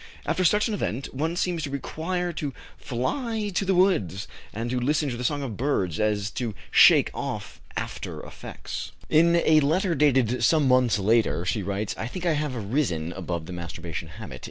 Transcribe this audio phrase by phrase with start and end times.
[0.25, 4.79] After such an event, one seems to require to fly to the woods, and to
[4.79, 9.35] listen to the song of the birds, so as to shake off after effects." In
[9.35, 13.53] a letter dated some months later, she writes: "I think I have risen above the
[13.53, 14.39] masturbation habit."